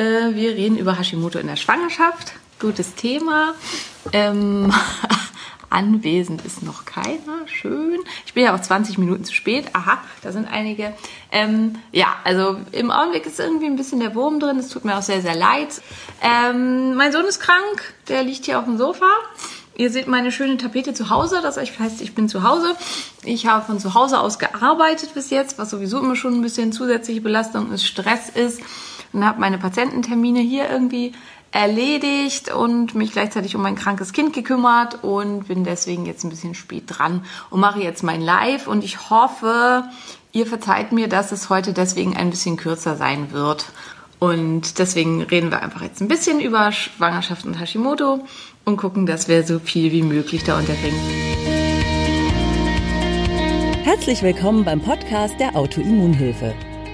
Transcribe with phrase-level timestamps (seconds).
[0.00, 2.32] Äh, wir reden über Hashimoto in der Schwangerschaft.
[2.58, 3.52] Gutes Thema.
[4.14, 4.72] Ähm,
[5.68, 7.46] anwesend ist noch keiner.
[7.46, 7.98] Schön.
[8.24, 9.66] Ich bin ja auch 20 Minuten zu spät.
[9.74, 10.94] Aha, da sind einige.
[11.30, 14.58] Ähm, ja, also im Augenblick ist irgendwie ein bisschen der Wurm drin.
[14.58, 15.82] Es tut mir auch sehr, sehr leid.
[16.22, 17.92] Ähm, mein Sohn ist krank.
[18.08, 19.10] Der liegt hier auf dem Sofa.
[19.76, 21.40] Ihr seht meine schöne Tapete zu Hause.
[21.42, 22.74] Das heißt, ich bin zu Hause.
[23.22, 26.72] Ich habe von zu Hause aus gearbeitet bis jetzt, was sowieso immer schon ein bisschen
[26.72, 28.62] zusätzliche Belastung ist, Stress ist.
[29.12, 31.12] Und habe meine Patiententermine hier irgendwie
[31.52, 36.54] erledigt und mich gleichzeitig um mein krankes Kind gekümmert und bin deswegen jetzt ein bisschen
[36.54, 39.84] spät dran und mache jetzt mein Live und ich hoffe,
[40.32, 43.66] ihr verzeiht mir, dass es heute deswegen ein bisschen kürzer sein wird.
[44.20, 48.20] Und deswegen reden wir einfach jetzt ein bisschen über Schwangerschaft und Hashimoto
[48.66, 51.00] und gucken, dass wir so viel wie möglich da unterbringen.
[53.82, 56.54] Herzlich willkommen beim Podcast der Autoimmunhilfe.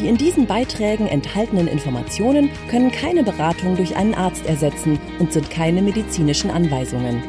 [0.00, 5.50] Die in diesen Beiträgen enthaltenen Informationen können keine Beratung durch einen Arzt ersetzen und sind
[5.50, 7.22] keine medizinischen Anweisungen.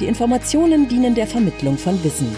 [0.00, 2.34] Die Informationen dienen der Vermittlung von Wissen.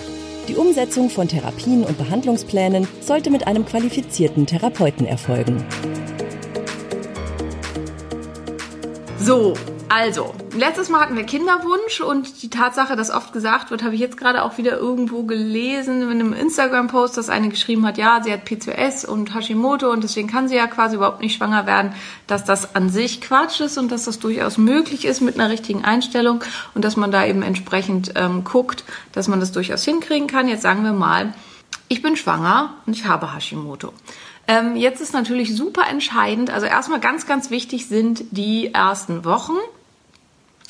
[0.46, 5.64] Die Umsetzung von Therapien und Behandlungsplänen sollte mit einem qualifizierten Therapeuten erfolgen.
[9.16, 9.54] So,
[9.94, 14.00] also, letztes Mal hatten wir Kinderwunsch und die Tatsache, dass oft gesagt wird, habe ich
[14.00, 18.32] jetzt gerade auch wieder irgendwo gelesen in einem Instagram-Post, dass eine geschrieben hat, ja, sie
[18.32, 21.92] hat PCOS und Hashimoto und deswegen kann sie ja quasi überhaupt nicht schwanger werden,
[22.26, 25.84] dass das an sich Quatsch ist und dass das durchaus möglich ist mit einer richtigen
[25.84, 26.42] Einstellung
[26.74, 30.48] und dass man da eben entsprechend ähm, guckt, dass man das durchaus hinkriegen kann.
[30.48, 31.34] Jetzt sagen wir mal,
[31.88, 33.92] ich bin schwanger und ich habe Hashimoto.
[34.48, 39.52] Ähm, jetzt ist natürlich super entscheidend, also erstmal ganz, ganz wichtig sind die ersten Wochen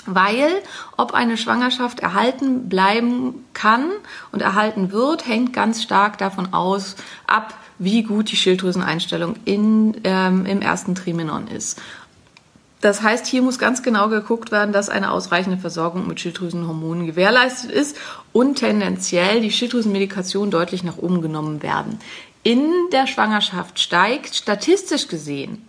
[0.06, 0.50] weil
[0.96, 3.90] ob eine Schwangerschaft erhalten bleiben kann
[4.32, 6.96] und erhalten wird, hängt ganz stark davon aus,
[7.26, 11.80] ab, wie gut die Schilddrüseneinstellung in, ähm, im ersten Trimenon ist.
[12.80, 17.70] Das heißt, hier muss ganz genau geguckt werden, dass eine ausreichende Versorgung mit Schilddrüsenhormonen gewährleistet
[17.70, 17.96] ist
[18.32, 22.00] und tendenziell die Schilddrüsenmedikation deutlich nach oben genommen werden.
[22.42, 25.64] In der Schwangerschaft steigt statistisch gesehen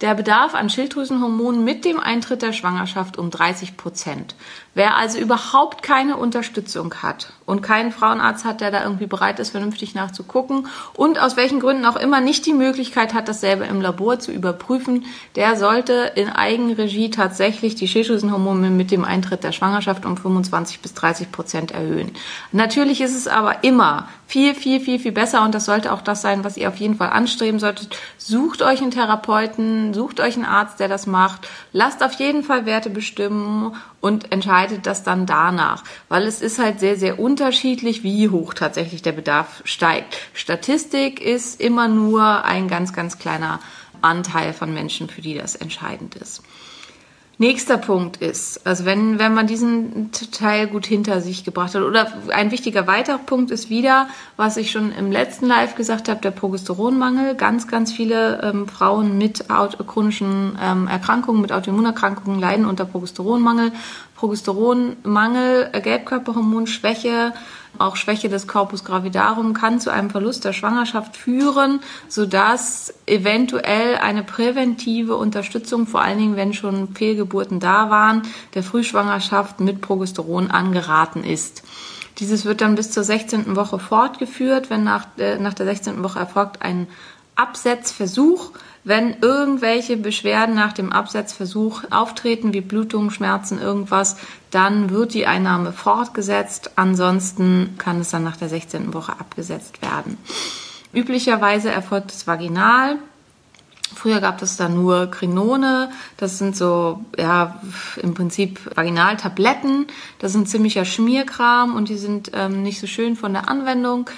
[0.00, 4.34] der Bedarf an Schilddrüsenhormonen mit dem Eintritt der Schwangerschaft um 30 Prozent.
[4.78, 9.50] Wer also überhaupt keine Unterstützung hat und keinen Frauenarzt hat, der da irgendwie bereit ist,
[9.50, 14.20] vernünftig nachzugucken und aus welchen Gründen auch immer nicht die Möglichkeit hat, dasselbe im Labor
[14.20, 20.16] zu überprüfen, der sollte in Eigenregie tatsächlich die Schilddrüsenhormone mit dem Eintritt der Schwangerschaft um
[20.16, 22.12] 25 bis 30 Prozent erhöhen.
[22.52, 26.22] Natürlich ist es aber immer viel, viel, viel, viel besser und das sollte auch das
[26.22, 27.96] sein, was ihr auf jeden Fall anstreben solltet.
[28.18, 32.64] Sucht euch einen Therapeuten, sucht euch einen Arzt, der das macht, lasst auf jeden Fall
[32.64, 38.28] Werte bestimmen und entscheidet das dann danach, weil es ist halt sehr, sehr unterschiedlich, wie
[38.28, 40.16] hoch tatsächlich der Bedarf steigt.
[40.34, 43.60] Statistik ist immer nur ein ganz, ganz kleiner
[44.00, 46.42] Anteil von Menschen, für die das entscheidend ist.
[47.40, 52.12] Nächster Punkt ist, also wenn, wenn man diesen Teil gut hinter sich gebracht hat, oder
[52.30, 56.32] ein wichtiger weiterer Punkt ist wieder, was ich schon im letzten Live gesagt habe, der
[56.32, 57.36] Progesteronmangel.
[57.36, 59.44] Ganz, ganz viele ähm, Frauen mit
[59.86, 63.70] chronischen ähm, Erkrankungen, mit Autoimmunerkrankungen leiden unter Progesteronmangel.
[64.16, 67.32] Progesteronmangel, äh, Gelbkörperhormonschwäche,
[67.76, 74.22] auch Schwäche des Corpus gravidarum kann zu einem Verlust der Schwangerschaft führen, sodass eventuell eine
[74.22, 78.22] präventive Unterstützung, vor allen Dingen wenn schon Fehlgeburten da waren,
[78.54, 81.62] der Frühschwangerschaft mit Progesteron angeraten ist.
[82.18, 83.54] Dieses wird dann bis zur 16.
[83.54, 84.70] Woche fortgeführt.
[84.70, 86.02] Wenn nach, äh, nach der 16.
[86.02, 86.88] Woche erfolgt ein
[87.36, 88.50] Absetzversuch,
[88.88, 94.16] wenn irgendwelche Beschwerden nach dem Absetzversuch auftreten, wie Blutung, Schmerzen, irgendwas,
[94.50, 96.70] dann wird die Einnahme fortgesetzt.
[96.76, 98.94] Ansonsten kann es dann nach der 16.
[98.94, 100.16] Woche abgesetzt werden.
[100.94, 102.96] Üblicherweise erfolgt es vaginal.
[103.94, 105.90] Früher gab es da nur Krinone.
[106.16, 107.60] Das sind so, ja,
[108.02, 109.86] im Prinzip Vaginaltabletten.
[110.18, 114.08] Das sind ziemlicher Schmierkram und die sind ähm, nicht so schön von der Anwendung.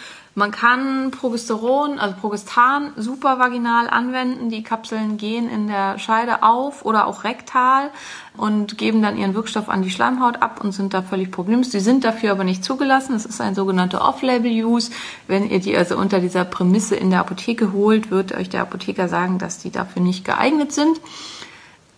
[0.41, 4.49] Man kann Progesteron, also Progestan, super vaginal anwenden.
[4.49, 7.91] Die Kapseln gehen in der Scheide auf oder auch rektal
[8.39, 11.69] und geben dann ihren Wirkstoff an die Schleimhaut ab und sind da völlig problemlos.
[11.69, 13.15] Die sind dafür aber nicht zugelassen.
[13.15, 14.93] Es ist ein sogenannter Off-Label-Use.
[15.27, 19.09] Wenn ihr die also unter dieser Prämisse in der Apotheke holt, wird euch der Apotheker
[19.09, 21.03] sagen, dass die dafür nicht geeignet sind.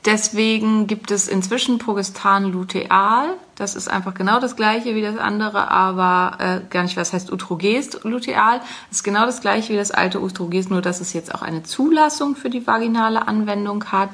[0.05, 3.35] Deswegen gibt es inzwischen Progestan luteal.
[3.55, 7.33] Das ist einfach genau das gleiche wie das andere, aber äh, gar nicht, was heißt
[7.33, 8.59] Utrogest luteal.
[8.89, 11.63] Das ist genau das gleiche wie das alte Utrogest, nur dass es jetzt auch eine
[11.63, 14.11] Zulassung für die vaginale Anwendung hat.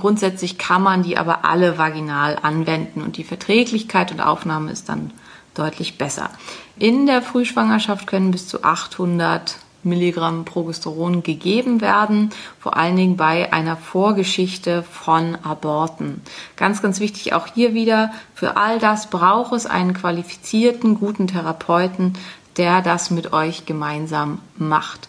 [0.00, 5.10] Grundsätzlich kann man die aber alle vaginal anwenden und die Verträglichkeit und Aufnahme ist dann
[5.54, 6.30] deutlich besser.
[6.78, 9.56] In der Frühschwangerschaft können bis zu 800
[9.86, 12.30] Milligramm Progesteron gegeben werden,
[12.60, 16.20] vor allen Dingen bei einer Vorgeschichte von Aborten.
[16.56, 22.12] Ganz, ganz wichtig auch hier wieder, für all das braucht es einen qualifizierten, guten Therapeuten,
[22.56, 25.08] der das mit euch gemeinsam macht.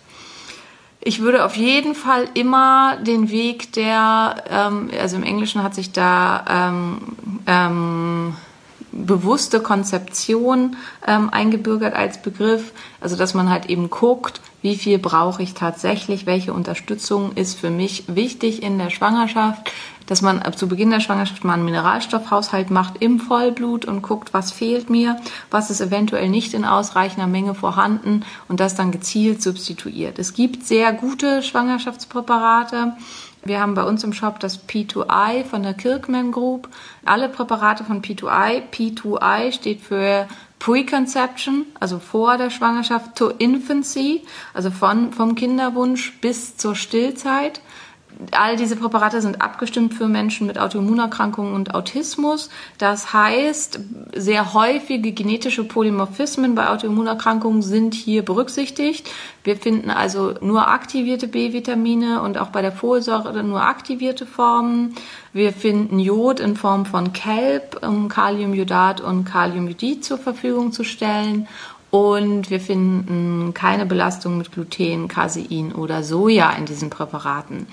[0.99, 5.93] Ich würde auf jeden Fall immer den Weg der, ähm, also im Englischen hat sich
[5.93, 6.97] da ähm,
[7.45, 8.35] ähm,
[8.91, 10.75] bewusste Konzeption
[11.07, 12.73] ähm, eingebürgert als Begriff.
[12.99, 17.69] Also dass man halt eben guckt, wie viel brauche ich tatsächlich, welche Unterstützung ist für
[17.69, 19.71] mich wichtig in der Schwangerschaft,
[20.07, 24.51] dass man zu Beginn der Schwangerschaft mal einen Mineralstoffhaushalt macht im Vollblut und guckt, was
[24.51, 25.21] fehlt mir,
[25.51, 30.19] was ist eventuell nicht in ausreichender Menge vorhanden und das dann gezielt substituiert.
[30.19, 32.91] Es gibt sehr gute Schwangerschaftspräparate.
[33.45, 36.67] Wir haben bei uns im Shop das P2I von der Kirkman Group.
[37.05, 38.63] Alle Präparate von P2I.
[38.73, 40.27] P2I steht für
[40.59, 44.23] Preconception, also vor der Schwangerschaft, to Infancy,
[44.53, 47.61] also von, vom Kinderwunsch bis zur Stillzeit
[48.31, 52.49] all diese Präparate sind abgestimmt für Menschen mit Autoimmunerkrankungen und Autismus.
[52.77, 53.79] Das heißt,
[54.15, 59.09] sehr häufige genetische Polymorphismen bei Autoimmunerkrankungen sind hier berücksichtigt.
[59.43, 64.95] Wir finden also nur aktivierte B-Vitamine und auch bei der Folsäure nur aktivierte Formen.
[65.33, 71.47] Wir finden Jod in Form von Kelp, um Kaliumjodat und Kaliumjodid zur Verfügung zu stellen.
[71.89, 77.67] Und wir finden keine Belastung mit Gluten, Casein oder Soja in diesen Präparaten.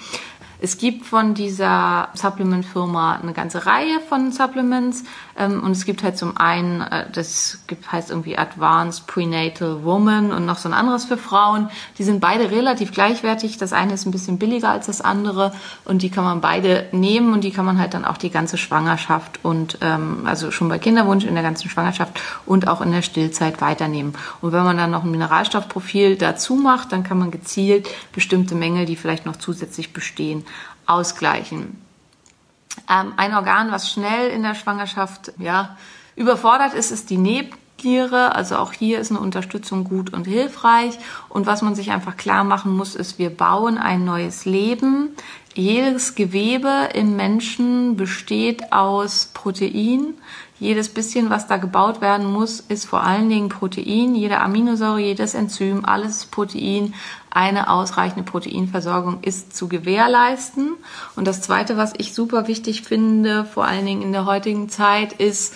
[0.64, 5.04] Es gibt von dieser Supplement-Firma eine ganze Reihe von Supplements
[5.36, 10.32] ähm, und es gibt halt zum einen, äh, das gibt, heißt irgendwie Advanced Prenatal Woman
[10.32, 11.68] und noch so ein anderes für Frauen.
[11.98, 13.58] Die sind beide relativ gleichwertig.
[13.58, 15.52] Das eine ist ein bisschen billiger als das andere
[15.84, 18.56] und die kann man beide nehmen und die kann man halt dann auch die ganze
[18.56, 23.02] Schwangerschaft und ähm, also schon bei Kinderwunsch in der ganzen Schwangerschaft und auch in der
[23.02, 24.14] Stillzeit weiternehmen.
[24.40, 28.86] Und wenn man dann noch ein Mineralstoffprofil dazu macht, dann kann man gezielt bestimmte Mängel,
[28.86, 30.46] die vielleicht noch zusätzlich bestehen,
[30.86, 31.80] ausgleichen.
[32.90, 35.76] Ähm, ein Organ, was schnell in der Schwangerschaft ja,
[36.16, 38.34] überfordert ist, ist die Nebenniere.
[38.34, 40.98] Also auch hier ist eine Unterstützung gut und hilfreich.
[41.28, 45.10] Und was man sich einfach klar machen muss, ist, wir bauen ein neues Leben.
[45.56, 50.14] Jedes Gewebe im Menschen besteht aus Protein.
[50.58, 54.16] Jedes bisschen, was da gebaut werden muss, ist vor allen Dingen Protein.
[54.16, 56.94] Jede Aminosäure, jedes Enzym, alles Protein.
[57.30, 60.72] Eine ausreichende Proteinversorgung ist zu gewährleisten.
[61.14, 65.12] Und das Zweite, was ich super wichtig finde, vor allen Dingen in der heutigen Zeit,
[65.12, 65.54] ist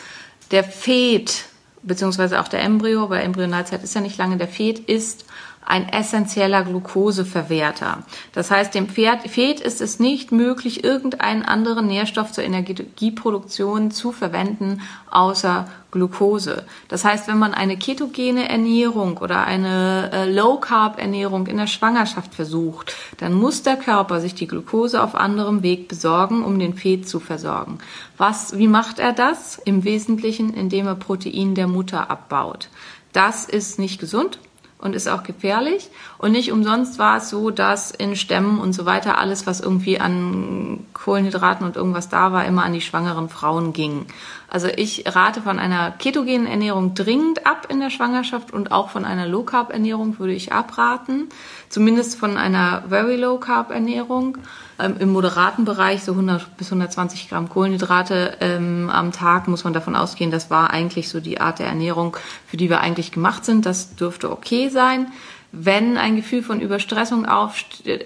[0.53, 1.47] der Fet,
[1.83, 5.25] beziehungsweise auch der Embryo, weil Embryonalzeit ist ja nicht lange, der Fet ist
[5.69, 7.99] ein essentieller Glukoseverwerter.
[8.33, 14.81] Das heißt, dem Fet ist es nicht möglich, irgendeinen anderen Nährstoff zur Energieproduktion zu verwenden,
[15.11, 16.65] außer Glucose.
[16.89, 22.97] Das heißt, wenn man eine ketogene Ernährung oder eine äh, Low-Carb-Ernährung in der Schwangerschaft versucht,
[23.19, 27.21] dann muss der Körper sich die Glucose auf anderem Weg besorgen, um den Fet zu
[27.21, 27.79] versorgen.
[28.17, 29.59] Was, wie macht er das?
[29.59, 32.69] Im Wesentlichen, indem er Protein der Mutter abbaut.
[33.13, 34.39] Das ist nicht gesund
[34.79, 35.91] und ist auch gefährlich.
[36.19, 40.01] Und nicht umsonst war es so, dass in Stämmen und so weiter alles, was irgendwie
[40.01, 44.07] an Kohlenhydraten und irgendwas da war, immer an die schwangeren Frauen ging.
[44.51, 49.05] Also ich rate von einer ketogenen Ernährung dringend ab in der Schwangerschaft und auch von
[49.05, 51.29] einer Low Carb Ernährung würde ich abraten.
[51.69, 54.39] Zumindest von einer Very Low Carb Ernährung.
[54.79, 59.75] Ähm, Im moderaten Bereich so 100 bis 120 Gramm Kohlenhydrate ähm, am Tag muss man
[59.75, 63.45] davon ausgehen, das war eigentlich so die Art der Ernährung, für die wir eigentlich gemacht
[63.45, 63.67] sind.
[63.67, 65.09] Das dürfte okay sein.
[65.51, 68.05] Wenn ein Gefühl von Überstressung auftritt,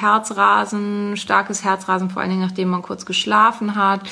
[0.00, 4.02] Herzrasen, starkes Herzrasen, vor allen Dingen nachdem man kurz geschlafen hat,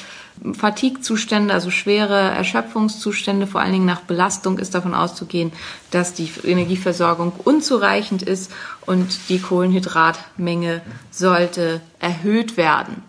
[0.53, 5.53] Fatigue-Zustände, also schwere Erschöpfungszustände, vor allen Dingen nach Belastung ist davon auszugehen,
[5.91, 8.51] dass die Energieversorgung unzureichend ist
[8.85, 13.03] und die Kohlenhydratmenge sollte erhöht werden.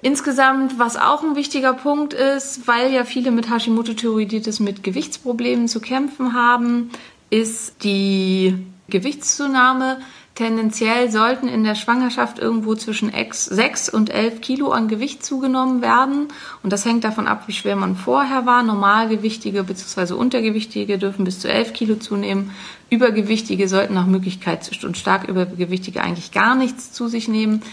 [0.00, 5.80] Insgesamt, was auch ein wichtiger Punkt ist, weil ja viele mit Hashimoto-Thyreoiditis mit Gewichtsproblemen zu
[5.80, 6.90] kämpfen haben,
[7.30, 8.54] ist die
[8.88, 9.98] Gewichtszunahme.
[10.38, 16.28] Tendenziell sollten in der Schwangerschaft irgendwo zwischen 6 und 11 Kilo an Gewicht zugenommen werden.
[16.62, 18.62] Und das hängt davon ab, wie schwer man vorher war.
[18.62, 20.12] Normalgewichtige bzw.
[20.14, 22.52] Untergewichtige dürfen bis zu 11 Kilo zunehmen.
[22.88, 27.64] Übergewichtige sollten nach Möglichkeit und stark Übergewichtige eigentlich gar nichts zu sich nehmen.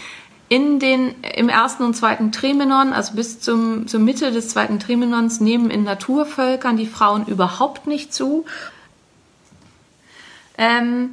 [0.48, 5.38] in den, im ersten und zweiten Trimenon, also bis zum, zur Mitte des zweiten Trimenons,
[5.38, 8.44] nehmen in Naturvölkern die Frauen überhaupt nicht zu.
[10.58, 11.10] Ähm,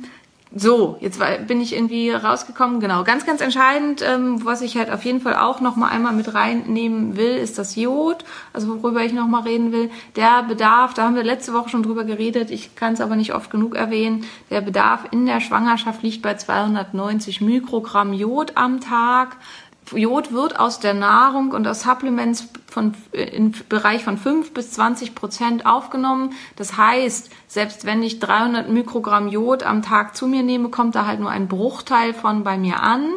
[0.55, 2.79] so, jetzt bin ich irgendwie rausgekommen.
[2.79, 6.13] Genau, ganz, ganz entscheidend, ähm, was ich halt auf jeden Fall auch noch mal einmal
[6.13, 8.24] mit reinnehmen will, ist das Jod.
[8.53, 9.89] Also worüber ich noch mal reden will.
[10.15, 12.51] Der Bedarf, da haben wir letzte Woche schon drüber geredet.
[12.51, 14.25] Ich kann es aber nicht oft genug erwähnen.
[14.51, 19.38] Der Bedarf in der Schwangerschaft liegt bei 290 Mikrogramm Jod am Tag.
[19.95, 25.15] Jod wird aus der Nahrung und aus Supplements von, im Bereich von 5 bis 20
[25.15, 26.33] Prozent aufgenommen.
[26.55, 31.05] Das heißt, selbst wenn ich 300 Mikrogramm Jod am Tag zu mir nehme, kommt da
[31.05, 33.09] halt nur ein Bruchteil von bei mir an.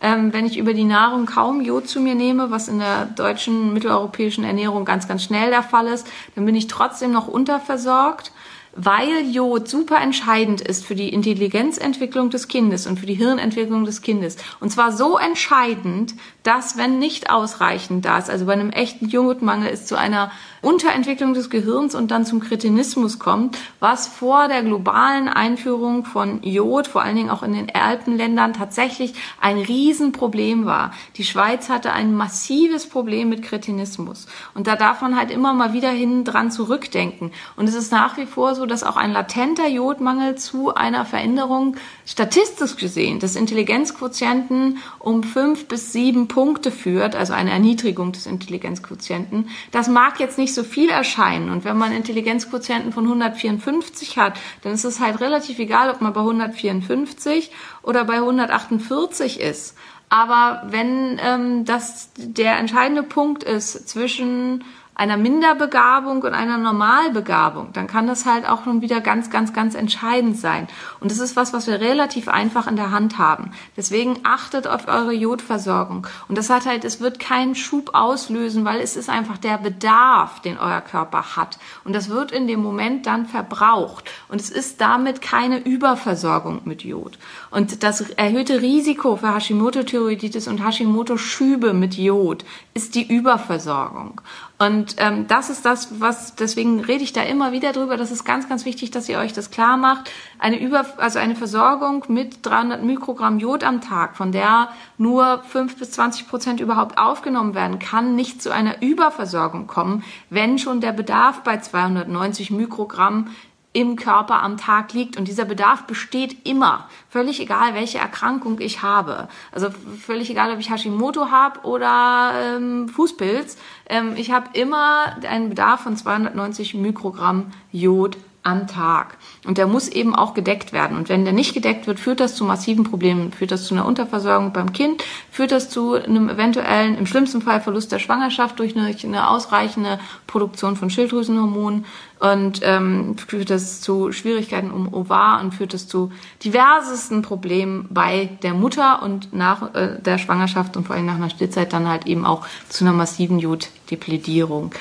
[0.00, 3.72] Ähm, wenn ich über die Nahrung kaum Jod zu mir nehme, was in der deutschen
[3.72, 8.32] mitteleuropäischen Ernährung ganz, ganz schnell der Fall ist, dann bin ich trotzdem noch unterversorgt
[8.76, 14.02] weil Jod super entscheidend ist für die Intelligenzentwicklung des Kindes und für die Hirnentwicklung des
[14.02, 14.36] Kindes.
[14.60, 19.70] Und zwar so entscheidend, dass wenn nicht ausreichend da ist, also bei einem echten Jodmangel
[19.70, 20.30] ist zu einer
[20.66, 26.88] Unterentwicklung des Gehirns und dann zum Kretinismus kommt, was vor der globalen Einführung von Jod,
[26.88, 30.90] vor allen Dingen auch in den Alpenländern, tatsächlich ein Riesenproblem war.
[31.18, 34.26] Die Schweiz hatte ein massives Problem mit Kretinismus.
[34.54, 37.30] Und da darf man halt immer mal wieder hin dran zurückdenken.
[37.54, 41.76] Und es ist nach wie vor so, dass auch ein latenter Jodmangel zu einer Veränderung
[42.04, 49.48] statistisch gesehen des Intelligenzquotienten um fünf bis sieben Punkte führt, also eine Erniedrigung des Intelligenzquotienten.
[49.70, 51.50] Das mag jetzt nicht so viel erscheinen.
[51.50, 56.12] Und wenn man Intelligenzquotienten von 154 hat, dann ist es halt relativ egal, ob man
[56.12, 59.76] bei 154 oder bei 148 ist.
[60.08, 64.64] Aber wenn ähm, das der entscheidende Punkt ist zwischen
[64.96, 69.74] einer Minderbegabung und einer Normalbegabung, dann kann das halt auch schon wieder ganz, ganz, ganz
[69.74, 70.68] entscheidend sein.
[71.00, 73.50] Und das ist was, was wir relativ einfach in der Hand haben.
[73.76, 76.06] Deswegen achtet auf eure Jodversorgung.
[76.28, 80.40] Und das hat halt, es wird keinen Schub auslösen, weil es ist einfach der Bedarf,
[80.40, 81.58] den euer Körper hat.
[81.84, 84.10] Und das wird in dem Moment dann verbraucht.
[84.28, 87.18] Und es ist damit keine Überversorgung mit Jod.
[87.50, 94.22] Und das erhöhte Risiko für Hashimoto-Thyreoiditis und Hashimoto-Schübe mit Jod ist die Überversorgung.
[94.58, 97.98] Und ähm, das ist das, was, deswegen rede ich da immer wieder drüber.
[97.98, 100.10] Das ist ganz, ganz wichtig, dass ihr euch das klar macht.
[100.38, 105.76] Eine Über, also eine Versorgung mit 300 Mikrogramm Jod am Tag, von der nur 5
[105.76, 110.92] bis 20 Prozent überhaupt aufgenommen werden, kann nicht zu einer Überversorgung kommen, wenn schon der
[110.92, 113.28] Bedarf bei 290 Mikrogramm
[113.76, 115.18] im Körper am Tag liegt.
[115.18, 119.28] Und dieser Bedarf besteht immer, völlig egal, welche Erkrankung ich habe.
[119.52, 123.58] Also völlig egal, ob ich Hashimoto habe oder ähm, Fußpilz.
[123.86, 128.16] Ähm, ich habe immer einen Bedarf von 290 Mikrogramm Jod
[128.46, 129.16] am Tag.
[129.44, 130.96] Und der muss eben auch gedeckt werden.
[130.96, 133.32] Und wenn der nicht gedeckt wird, führt das zu massiven Problemen.
[133.32, 137.60] Führt das zu einer Unterversorgung beim Kind, führt das zu einem eventuellen, im schlimmsten Fall
[137.60, 139.98] Verlust der Schwangerschaft durch eine, eine ausreichende
[140.28, 141.84] Produktion von Schilddrüsenhormonen
[142.20, 146.12] und ähm, führt das zu Schwierigkeiten um Ovar und führt das zu
[146.44, 151.30] diversesten Problemen bei der Mutter und nach äh, der Schwangerschaft und vor allem nach einer
[151.30, 154.72] Stillzeit dann halt eben auch zu einer massiven Joddepledierung.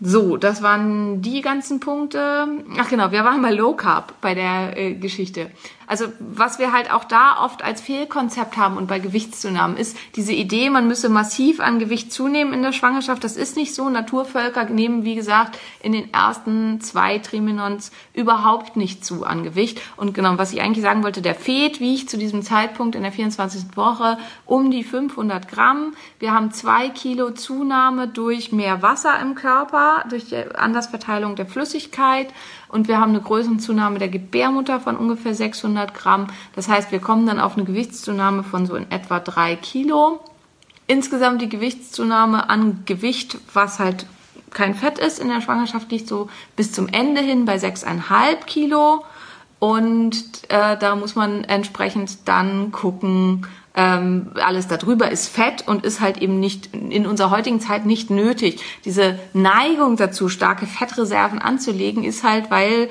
[0.00, 2.46] So, das waren die ganzen Punkte.
[2.78, 5.50] Ach genau, wir waren bei Low Carb bei der äh, Geschichte.
[5.88, 10.34] Also was wir halt auch da oft als Fehlkonzept haben und bei Gewichtszunahmen ist diese
[10.34, 13.24] Idee, man müsse massiv an Gewicht zunehmen in der Schwangerschaft.
[13.24, 13.88] Das ist nicht so.
[13.88, 19.80] Naturvölker nehmen, wie gesagt, in den ersten zwei Trimenons überhaupt nicht zu an Gewicht.
[19.96, 23.12] Und genau, was ich eigentlich sagen wollte, der Fet wiegt zu diesem Zeitpunkt in der
[23.12, 23.74] 24.
[23.74, 25.94] Woche um die 500 Gramm.
[26.18, 32.28] Wir haben zwei Kilo Zunahme durch mehr Wasser im Körper, durch die Andersverteilung der Flüssigkeit
[32.68, 36.28] und wir haben eine Größenzunahme der Gebärmutter von ungefähr 600 Gramm.
[36.54, 40.20] Das heißt, wir kommen dann auf eine Gewichtszunahme von so in etwa drei Kilo.
[40.86, 44.06] Insgesamt die Gewichtszunahme an Gewicht, was halt
[44.50, 49.04] kein Fett ist in der Schwangerschaft, liegt so bis zum Ende hin bei 6,5 Kilo.
[49.58, 50.14] Und
[50.48, 53.46] äh, da muss man entsprechend dann gucken,
[53.78, 58.10] ähm, alles darüber ist Fett und ist halt eben nicht in unserer heutigen Zeit nicht
[58.10, 58.60] nötig.
[58.84, 62.90] Diese Neigung dazu, starke Fettreserven anzulegen, ist halt, weil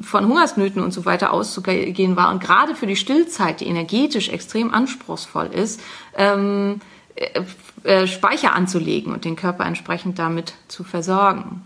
[0.00, 4.74] von Hungersnöten und so weiter auszugehen war und gerade für die Stillzeit, die energetisch extrem
[4.74, 5.80] anspruchsvoll ist,
[6.16, 6.80] ähm,
[7.14, 7.42] äh,
[7.84, 11.62] äh, Speicher anzulegen und den Körper entsprechend damit zu versorgen.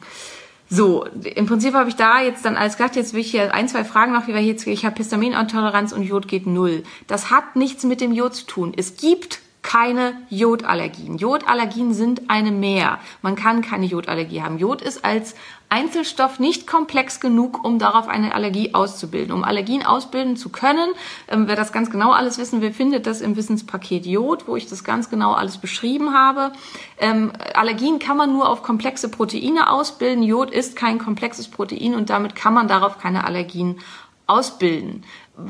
[0.72, 3.66] So, im Prinzip habe ich da jetzt dann alles gesagt, jetzt will ich hier ein,
[3.66, 6.84] zwei Fragen noch, wie wir jetzt, ich habe Histaminintoleranz und Jod geht null.
[7.08, 8.72] Das hat nichts mit dem Jod zu tun.
[8.76, 11.18] Es gibt keine Jodallergien.
[11.18, 12.98] Jodallergien sind eine mehr.
[13.22, 14.58] Man kann keine Jodallergie haben.
[14.58, 15.34] Jod ist als
[15.68, 19.32] Einzelstoff nicht komplex genug, um darauf eine Allergie auszubilden.
[19.32, 20.90] Um Allergien ausbilden zu können,
[21.28, 24.66] ähm, wer das ganz genau alles wissen will, findet das im Wissenspaket Jod, wo ich
[24.66, 26.52] das ganz genau alles beschrieben habe.
[26.98, 30.24] Ähm, Allergien kann man nur auf komplexe Proteine ausbilden.
[30.24, 33.78] Jod ist kein komplexes Protein und damit kann man darauf keine Allergien
[34.26, 35.04] ausbilden.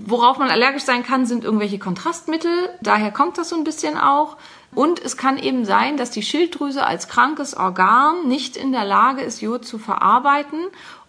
[0.06, 2.70] Worauf man allergisch sein kann, sind irgendwelche Kontrastmittel.
[2.80, 4.36] Daher kommt das so ein bisschen auch.
[4.74, 9.22] Und es kann eben sein, dass die Schilddrüse als krankes Organ nicht in der Lage
[9.22, 10.60] ist, Jod zu verarbeiten.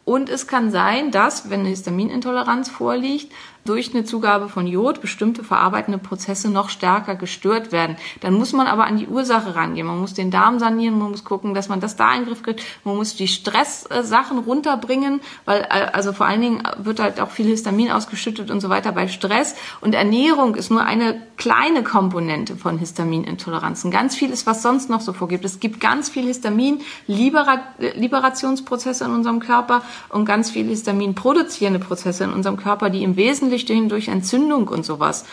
[0.04, 3.32] Und es kann sein, dass, wenn eine Histaminintoleranz vorliegt,
[3.66, 7.96] durch eine Zugabe von Jod bestimmte verarbeitende Prozesse noch stärker gestört werden.
[8.22, 9.86] Dann muss man aber an die Ursache rangehen.
[9.86, 12.42] Man muss den Darm sanieren, man muss gucken, dass man das da in den Griff
[12.42, 12.64] kriegt.
[12.84, 17.46] Man muss die Stresssachen runterbringen, weil äh, also vor allen Dingen wird halt auch viel
[17.46, 19.54] Histamin ausgeschüttet und so weiter bei Stress.
[19.80, 23.92] Und Ernährung ist nur eine kleine Komponente von Histaminintoleranzen.
[23.92, 25.46] Ganz vieles, was sonst noch so vorgibt.
[25.46, 32.34] Es gibt ganz viel Histamin-Liberationsprozesse in unserem Körper und ganz viel Histamin produzierende Prozesse in
[32.34, 35.26] unserem Körper, die im Wesentlichen Wesentlichen durch Entzündung und sowas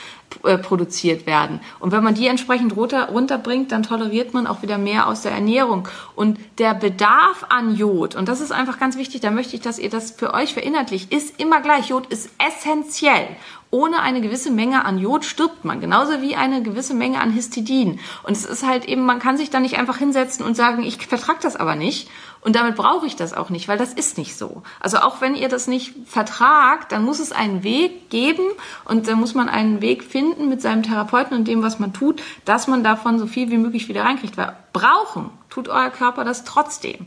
[0.45, 1.61] äh, produziert werden.
[1.81, 5.33] Und wenn man die entsprechend runter, runterbringt, dann toleriert man auch wieder mehr aus der
[5.33, 5.89] Ernährung.
[6.15, 9.79] Und der Bedarf an Jod, und das ist einfach ganz wichtig, da möchte ich, dass
[9.79, 11.89] ihr das für euch verinnerlicht, ist immer gleich.
[11.89, 13.29] Jod ist essentiell.
[13.71, 18.01] Ohne eine gewisse Menge an Jod stirbt man, genauso wie eine gewisse Menge an Histidin.
[18.23, 21.07] Und es ist halt eben, man kann sich da nicht einfach hinsetzen und sagen, ich
[21.07, 22.09] vertrag das aber nicht
[22.41, 24.63] und damit brauche ich das auch nicht, weil das ist nicht so.
[24.81, 28.45] Also auch wenn ihr das nicht vertragt, dann muss es einen Weg geben
[28.85, 32.23] und dann muss man einen Weg finden mit seinem Therapeuten und dem, was man tut,
[32.45, 34.37] dass man davon so viel wie möglich wieder reinkriegt.
[34.37, 37.07] Weil brauchen tut euer Körper das trotzdem.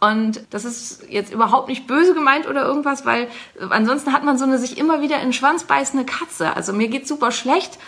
[0.00, 3.28] Und das ist jetzt überhaupt nicht böse gemeint oder irgendwas, weil
[3.68, 6.56] ansonsten hat man so eine sich immer wieder in den Schwanz beißende Katze.
[6.56, 7.78] Also mir geht's super schlecht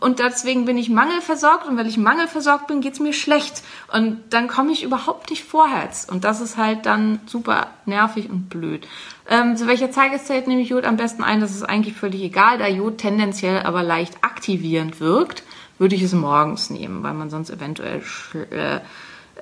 [0.00, 3.62] und deswegen bin ich mangelversorgt und weil ich mangelversorgt bin, geht's mir schlecht.
[3.92, 6.08] Und dann komme ich überhaupt nicht vorwärts.
[6.08, 8.88] Und das ist halt dann super nervig und blöd.
[9.28, 11.40] Ähm, zu welcher Zeigezeit nehme ich Jod am besten ein?
[11.40, 15.44] Das ist eigentlich völlig egal, da Jod tendenziell aber leicht aktivierend wirkt,
[15.78, 18.80] würde ich es morgens nehmen, weil man sonst eventuell schl äh,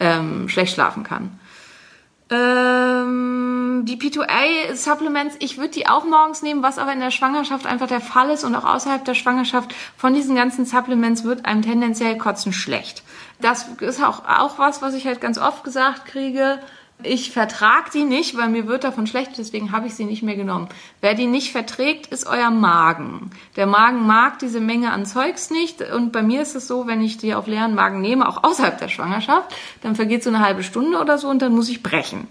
[0.00, 1.38] ähm, schlecht schlafen kann.
[2.30, 7.88] Ähm, die P2A-Supplements, ich würde die auch morgens nehmen, was aber in der Schwangerschaft einfach
[7.88, 12.18] der Fall ist und auch außerhalb der Schwangerschaft von diesen ganzen Supplements wird einem tendenziell
[12.18, 13.02] kotzen schlecht.
[13.40, 16.58] Das ist auch, auch was, was ich halt ganz oft gesagt kriege.
[17.04, 20.34] Ich vertrag die nicht, weil mir wird davon schlecht, deswegen habe ich sie nicht mehr
[20.34, 20.68] genommen.
[21.00, 23.30] Wer die nicht verträgt, ist euer Magen.
[23.54, 27.00] Der Magen mag diese Menge an Zeugs nicht und bei mir ist es so, wenn
[27.00, 30.64] ich die auf leeren Magen nehme, auch außerhalb der Schwangerschaft, dann vergeht so eine halbe
[30.64, 32.26] Stunde oder so und dann muss ich brechen.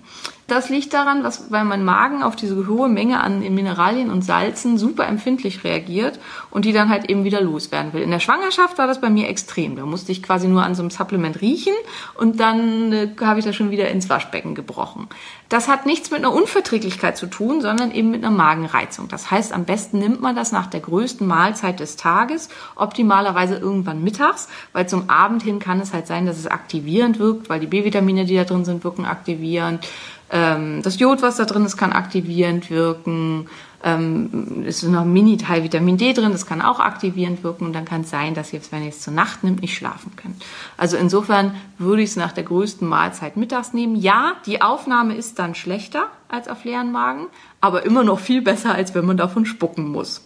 [0.47, 4.77] Das liegt daran, dass, weil mein Magen auf diese hohe Menge an Mineralien und Salzen
[4.77, 8.01] super empfindlich reagiert und die dann halt eben wieder loswerden will.
[8.01, 9.75] In der Schwangerschaft war das bei mir extrem.
[9.75, 11.73] Da musste ich quasi nur an so einem Supplement riechen
[12.15, 15.09] und dann äh, habe ich das schon wieder ins Waschbecken gebrochen.
[15.49, 19.09] Das hat nichts mit einer Unverträglichkeit zu tun, sondern eben mit einer Magenreizung.
[19.09, 24.01] Das heißt, am besten nimmt man das nach der größten Mahlzeit des Tages, optimalerweise irgendwann
[24.01, 27.67] mittags, weil zum Abend hin kann es halt sein, dass es aktivierend wirkt, weil die
[27.67, 29.85] B-Vitamine, die da drin sind, wirken aktivierend
[30.29, 33.47] das Jod, was da drin ist, kann aktivierend wirken.
[33.83, 37.65] Ähm, ist noch ein Mini-Teil Vitamin D drin, das kann auch aktivierend wirken.
[37.65, 40.13] Und dann kann es sein, dass ihr, wenn ihr es zur Nacht nimmt, nicht schlafen
[40.15, 40.43] könnt.
[40.77, 43.95] Also insofern würde ich es nach der größten Mahlzeit mittags nehmen.
[43.95, 47.27] Ja, die Aufnahme ist dann schlechter als auf leeren Magen,
[47.61, 50.25] aber immer noch viel besser, als wenn man davon spucken muss.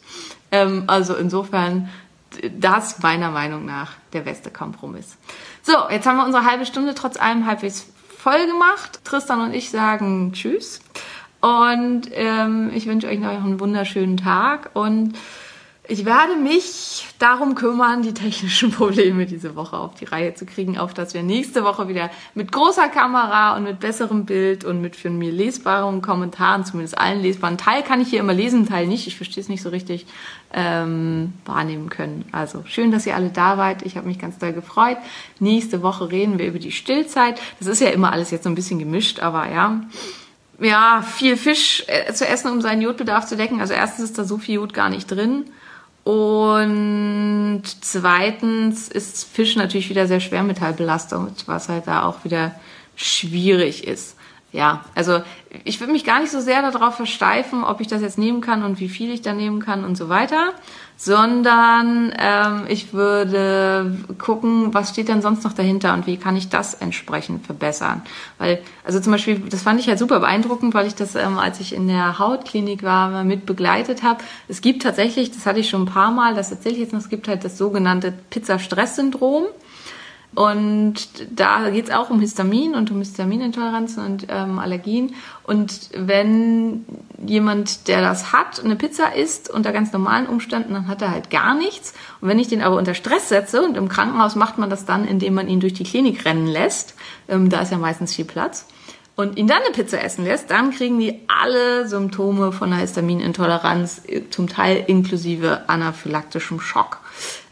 [0.51, 1.89] Ähm, also insofern
[2.57, 5.17] das meiner Meinung nach der beste Kompromiss.
[5.63, 7.85] So, jetzt haben wir unsere halbe Stunde trotz allem halbwegs
[8.21, 9.03] voll gemacht.
[9.03, 10.79] Tristan und ich sagen Tschüss.
[11.41, 15.13] Und ähm, ich wünsche euch noch einen wunderschönen Tag und
[15.91, 20.77] ich werde mich darum kümmern, die technischen Probleme diese Woche auf die Reihe zu kriegen,
[20.77, 24.95] auf dass wir nächste Woche wieder mit großer Kamera und mit besserem Bild und mit
[24.95, 29.05] für mir lesbaren Kommentaren, zumindest allen lesbaren Teil kann ich hier immer lesen, Teil nicht,
[29.05, 30.05] ich verstehe es nicht so richtig,
[30.53, 32.23] ähm, wahrnehmen können.
[32.31, 33.81] Also schön, dass ihr alle da wart.
[33.81, 34.97] Ich habe mich ganz doll gefreut.
[35.39, 37.41] Nächste Woche reden wir über die Stillzeit.
[37.59, 39.81] Das ist ja immer alles jetzt so ein bisschen gemischt, aber ja
[40.61, 43.59] ja, viel Fisch äh, zu essen, um seinen Jodbedarf zu decken.
[43.59, 45.45] Also erstens ist da so viel Jod gar nicht drin.
[46.03, 52.55] Und zweitens ist Fisch natürlich wieder sehr schwermetallbelastet, was halt da auch wieder
[52.95, 54.15] schwierig ist.
[54.51, 55.21] Ja, also
[55.63, 58.63] ich würde mich gar nicht so sehr darauf versteifen, ob ich das jetzt nehmen kann
[58.63, 60.51] und wie viel ich da nehmen kann und so weiter,
[60.97, 66.49] sondern ähm, ich würde gucken, was steht denn sonst noch dahinter und wie kann ich
[66.49, 68.01] das entsprechend verbessern.
[68.37, 71.59] Weil, also zum Beispiel, das fand ich halt super beeindruckend, weil ich das, ähm, als
[71.61, 74.21] ich in der Hautklinik war, mit begleitet habe.
[74.47, 76.99] Es gibt tatsächlich, das hatte ich schon ein paar Mal, das erzähle ich jetzt noch,
[76.99, 79.45] es gibt halt das sogenannte Pizza-Stress-Syndrom.
[80.33, 80.95] Und
[81.29, 85.13] da geht es auch um Histamin und um Histaminintoleranzen und ähm, Allergien.
[85.43, 86.85] Und wenn
[87.25, 91.29] jemand, der das hat, eine Pizza isst unter ganz normalen Umständen, dann hat er halt
[91.29, 91.93] gar nichts.
[92.21, 95.05] Und wenn ich den aber unter Stress setze, und im Krankenhaus macht man das dann,
[95.05, 96.95] indem man ihn durch die Klinik rennen lässt,
[97.27, 98.67] ähm, da ist ja meistens viel Platz,
[99.17, 104.03] und ihn dann eine Pizza essen lässt, dann kriegen die alle Symptome von einer Histaminintoleranz,
[104.29, 106.99] zum Teil inklusive anaphylaktischem Schock.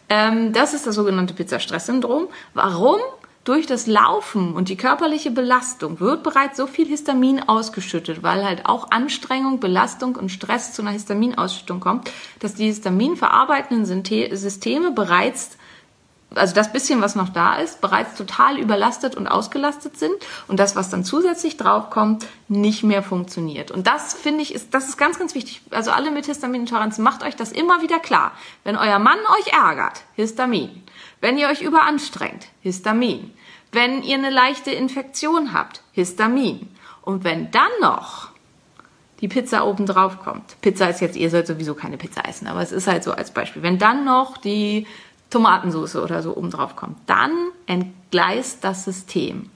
[0.10, 2.28] Ähm, das ist das sogenannte Pizzastress-Syndrom.
[2.54, 3.00] Warum?
[3.45, 8.65] Durch das Laufen und die körperliche Belastung wird bereits so viel Histamin ausgeschüttet, weil halt
[8.65, 15.58] auch Anstrengung, Belastung und Stress zu einer Histaminausschüttung kommt, dass die histaminverarbeitenden Systeme bereits
[16.36, 20.13] also das bisschen, was noch da ist, bereits total überlastet und ausgelastet sind
[20.48, 23.72] und das, was dann zusätzlich draufkommt, nicht mehr funktioniert.
[23.72, 25.62] Und das finde ich, ist, das ist ganz, ganz wichtig.
[25.72, 28.32] Also alle mit Histaminintoleranz, macht euch das immer wieder klar.
[28.63, 30.84] Wenn euer Mann euch ärgert, Histamin.
[31.22, 33.34] Wenn ihr euch überanstrengt, Histamin.
[33.72, 36.70] Wenn ihr eine leichte Infektion habt, Histamin.
[37.02, 38.30] Und wenn dann noch
[39.22, 40.62] die Pizza oben drauf kommt.
[40.62, 43.32] Pizza ist jetzt, ihr sollt sowieso keine Pizza essen, aber es ist halt so als
[43.32, 43.62] Beispiel.
[43.62, 44.88] Wenn dann noch die
[45.30, 47.32] Tomatensauce oder so oben drauf kommt, dann
[47.65, 49.50] entgleist das System.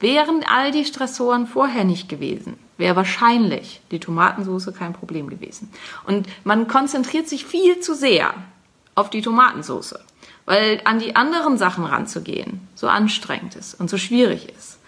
[0.00, 5.70] Wären all die Stressoren vorher nicht gewesen, wäre wahrscheinlich die Tomatensauce kein Problem gewesen.
[6.06, 8.34] Und man konzentriert sich viel zu sehr
[8.94, 9.94] auf die Tomatensauce,
[10.44, 14.78] weil an die anderen Sachen ranzugehen so anstrengend ist und so schwierig ist.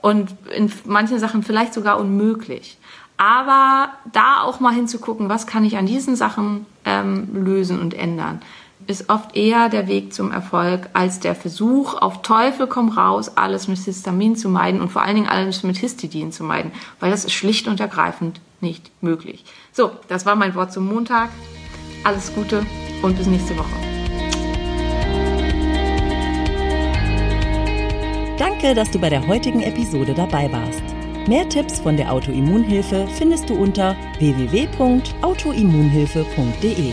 [0.00, 2.78] Und in manchen Sachen vielleicht sogar unmöglich.
[3.16, 8.42] Aber da auch mal hinzugucken, was kann ich an diesen Sachen ähm, lösen und ändern
[8.86, 13.68] ist oft eher der Weg zum Erfolg als der Versuch, auf Teufel komm raus, alles
[13.68, 17.24] mit Histamin zu meiden und vor allen Dingen alles mit Histidin zu meiden, weil das
[17.24, 19.44] ist schlicht und ergreifend nicht möglich.
[19.72, 21.30] So, das war mein Wort zum Montag.
[22.04, 22.64] Alles Gute
[23.02, 23.68] und bis nächste Woche.
[28.38, 30.82] Danke, dass du bei der heutigen Episode dabei warst.
[31.28, 36.92] Mehr Tipps von der Autoimmunhilfe findest du unter www.autoimmunhilfe.de.